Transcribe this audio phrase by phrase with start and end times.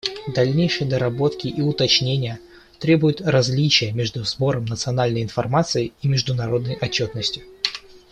[0.27, 2.39] Дальнейшей доработки и уточнения
[2.79, 7.43] требует различие между сбором национальной информации и международной отчетностью.